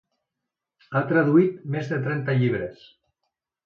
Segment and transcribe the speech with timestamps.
[0.95, 2.85] Ha traduït més de trenta llibres.